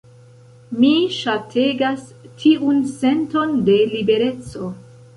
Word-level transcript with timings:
Mi 0.77 0.89
ŝategas 1.17 2.09
tiun 2.45 2.83
senton 2.97 3.57
de 3.71 3.81
libereco. 3.97 4.77